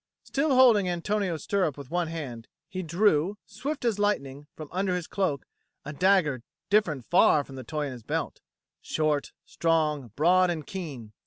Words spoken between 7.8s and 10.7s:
in his belt short, strong, broad, and